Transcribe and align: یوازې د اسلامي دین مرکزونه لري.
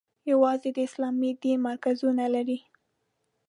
یوازې 0.31 0.69
د 0.73 0.77
اسلامي 0.87 1.31
دین 1.41 1.57
مرکزونه 1.67 2.25
لري. 2.35 2.59